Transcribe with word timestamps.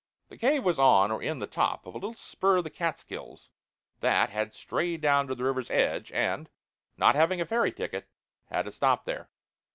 The 0.29 0.37
cave 0.39 0.63
was 0.63 0.79
on 0.79 1.11
or 1.11 1.21
in 1.21 1.37
the 1.37 1.45
top 1.45 1.85
of 1.85 1.93
a 1.93 1.97
little 1.99 2.15
spur 2.15 2.57
of 2.57 2.63
the 2.63 2.71
Catskills 2.71 3.49
that 3.99 4.31
had 4.31 4.51
strayed 4.51 4.99
down 4.99 5.27
to 5.27 5.35
the 5.35 5.43
river's 5.43 5.69
edge, 5.69 6.11
and, 6.11 6.49
not 6.97 7.13
having 7.13 7.39
a 7.39 7.45
ferry 7.45 7.71
ticket, 7.71 8.07
had 8.47 8.65
to 8.65 8.71
stop 8.71 9.05
there. 9.05 9.29